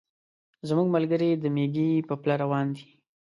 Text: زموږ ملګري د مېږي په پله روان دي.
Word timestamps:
زموږ 0.67 0.87
ملګري 0.95 1.29
د 1.35 1.45
مېږي 1.55 1.89
په 2.07 2.13
پله 2.21 2.35
روان 2.43 2.67
دي. 2.75 2.85